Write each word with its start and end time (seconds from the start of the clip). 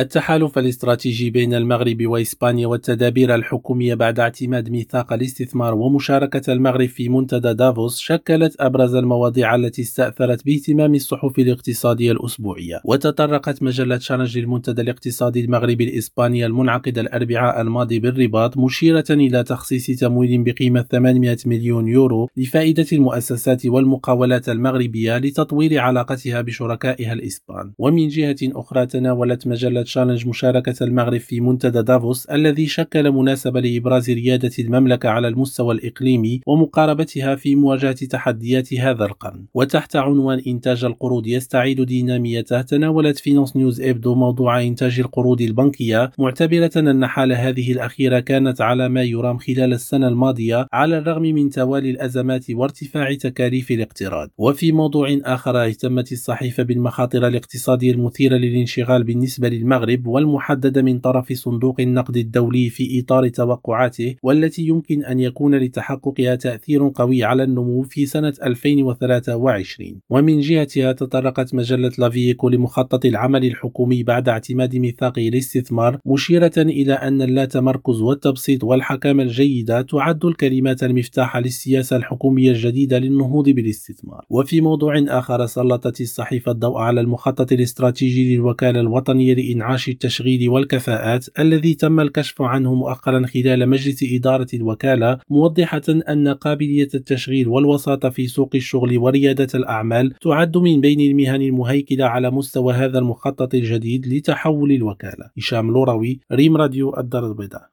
التحالف 0.00 0.58
الاستراتيجي 0.58 1.30
بين 1.30 1.54
المغرب 1.54 2.06
وإسبانيا 2.06 2.66
والتدابير 2.66 3.34
الحكومية 3.34 3.94
بعد 3.94 4.20
اعتماد 4.20 4.70
ميثاق 4.70 5.12
الاستثمار 5.12 5.74
ومشاركة 5.74 6.52
المغرب 6.52 6.88
في 6.88 7.08
منتدى 7.08 7.54
دافوس 7.54 8.00
شكلت 8.00 8.56
أبرز 8.60 8.94
المواضيع 8.94 9.54
التي 9.54 9.82
استأثرت 9.82 10.44
باهتمام 10.46 10.94
الصحف 10.94 11.38
الاقتصادية 11.38 12.12
الأسبوعية. 12.12 12.80
وتطرقت 12.84 13.62
مجلة 13.62 13.98
شارج 13.98 14.38
للمنتدى 14.38 14.82
الاقتصادي 14.82 15.44
المغربي 15.44 15.84
الإسباني 15.84 16.46
المنعقد 16.46 16.98
الأربعاء 16.98 17.60
الماضي 17.60 17.98
بالرباط 17.98 18.58
مشيرة 18.58 19.04
إلى 19.10 19.44
تخصيص 19.44 19.86
تمويل 20.00 20.42
بقيمة 20.42 20.82
800 20.82 21.36
مليون 21.46 21.88
يورو 21.88 22.28
لفائدة 22.36 22.86
المؤسسات 22.92 23.66
والمقاولات 23.66 24.48
المغربية 24.48 25.18
لتطوير 25.18 25.78
علاقتها 25.78 26.40
بشركائها 26.40 27.12
الإسبان. 27.12 27.72
ومن 27.78 28.08
جهة 28.08 28.36
أخرى 28.42 28.86
تناولت 28.86 29.46
مجلة 29.46 29.85
تشالنج 29.86 30.26
مشاركة 30.26 30.84
المغرب 30.84 31.20
في 31.20 31.40
منتدى 31.40 31.82
دافوس 31.82 32.26
الذي 32.26 32.66
شكل 32.66 33.10
مناسبة 33.10 33.60
لإبراز 33.60 34.10
ريادة 34.10 34.50
المملكة 34.58 35.08
على 35.08 35.28
المستوى 35.28 35.74
الإقليمي 35.74 36.40
ومقاربتها 36.46 37.34
في 37.34 37.54
مواجهة 37.54 38.06
تحديات 38.06 38.74
هذا 38.74 39.04
القرن. 39.04 39.44
وتحت 39.54 39.96
عنوان 39.96 40.42
إنتاج 40.46 40.84
القروض 40.84 41.26
يستعيد 41.26 41.80
ديناميته 41.80 42.62
تناولت 42.62 43.18
Finances 43.18 43.56
News 43.56 43.80
Hebdo 43.80 44.14
موضوع 44.14 44.62
إنتاج 44.62 45.00
القروض 45.00 45.40
البنكية 45.42 46.10
معتبرة 46.18 46.70
أن 46.76 47.06
حالة 47.06 47.48
هذه 47.48 47.72
الأخيرة 47.72 48.20
كانت 48.20 48.60
على 48.60 48.88
ما 48.88 49.02
يرام 49.02 49.38
خلال 49.38 49.72
السنة 49.72 50.08
الماضية 50.08 50.66
على 50.72 50.98
الرغم 50.98 51.22
من 51.22 51.50
توالي 51.50 51.90
الأزمات 51.90 52.50
وارتفاع 52.50 53.14
تكاليف 53.14 53.70
الاقتراض. 53.70 54.28
وفي 54.38 54.72
موضوع 54.72 55.18
آخر 55.24 55.64
اهتمت 55.64 56.12
الصحيفة 56.12 56.62
بالمخاطر 56.62 57.26
الاقتصادية 57.26 57.92
المثيرة 57.92 58.36
للانشغال 58.36 59.04
بالنسبة 59.04 59.48
للمغرب 59.48 59.75
المغرب 59.76 60.06
والمحددة 60.06 60.82
من 60.82 60.98
طرف 60.98 61.32
صندوق 61.32 61.80
النقد 61.80 62.16
الدولي 62.16 62.70
في 62.70 63.00
إطار 63.00 63.28
توقعاته 63.28 64.14
والتي 64.22 64.62
يمكن 64.62 65.04
أن 65.04 65.20
يكون 65.20 65.54
لتحققها 65.54 66.34
تأثير 66.34 66.90
قوي 66.94 67.24
على 67.24 67.42
النمو 67.42 67.82
في 67.82 68.06
سنة 68.06 68.32
2023 68.44 70.00
ومن 70.10 70.40
جهتها 70.40 70.92
تطرقت 70.92 71.54
مجلة 71.54 71.92
La 71.98 72.11
Vie 72.11 72.29
Éco 72.29 72.48
لمخطط 72.48 73.04
العمل 73.04 73.44
الحكومي 73.44 74.02
بعد 74.02 74.28
اعتماد 74.28 74.76
ميثاق 74.76 75.18
الاستثمار 75.18 75.98
مشيرة 76.06 76.52
إلى 76.56 76.92
أن 76.92 77.22
اللاتمركز 77.22 78.00
والتبسيط 78.00 78.64
والحكامة 78.64 79.22
الجيدة 79.22 79.82
تعد 79.82 80.24
الكلمات 80.24 80.82
المفتاح 80.82 81.36
للسياسة 81.36 81.96
الحكومية 81.96 82.50
الجديدة 82.50 82.98
للنهوض 82.98 83.48
بالاستثمار. 83.48 84.24
وفي 84.30 84.60
موضوع 84.60 85.04
آخر 85.08 85.46
سلطت 85.46 86.00
الصحيفة 86.00 86.52
الضوء 86.52 86.78
على 86.78 87.00
المخطط 87.00 87.52
الاستراتيجي 87.52 88.36
للوكالة 88.36 88.80
الوطنية 88.80 89.34
لإنعاش 89.34 89.65
إنعاش 89.66 89.88
التشغيل 89.88 90.48
والكفاءات 90.48 91.26
الذي 91.38 91.74
تم 91.74 92.00
الكشف 92.00 92.42
عنه 92.42 92.74
مؤخرا 92.74 93.26
خلال 93.26 93.68
مجلس 93.68 94.04
إدارة 94.12 94.46
الوكالة 94.54 95.18
موضحة 95.30 95.82
أن 95.88 96.28
قابلية 96.28 96.88
التشغيل 96.94 97.48
والوساطة 97.48 98.10
في 98.10 98.26
سوق 98.26 98.50
الشغل 98.54 98.98
وريادة 98.98 99.48
الأعمال 99.54 100.14
تعد 100.22 100.56
من 100.56 100.80
بين 100.80 101.00
المهن 101.00 101.42
المهيكلة 101.42 102.04
على 102.04 102.30
مستوى 102.30 102.74
هذا 102.74 102.98
المخطط 102.98 103.54
الجديد 103.54 104.06
لتحول 104.06 104.72
الوكالة. 104.72 105.30
هشام 105.38 105.70
لوروي 105.70 106.20
ريم 106.32 106.56
راديو 106.56 106.96
الدار 106.98 107.26
البيضاء. 107.26 107.62